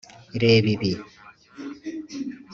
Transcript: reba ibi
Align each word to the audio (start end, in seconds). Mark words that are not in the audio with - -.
reba 0.41 0.67
ibi 0.75 0.91